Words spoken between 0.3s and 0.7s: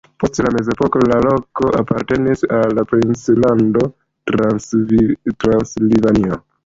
la